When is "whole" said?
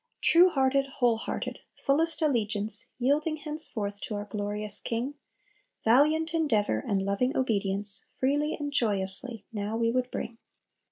0.97-1.17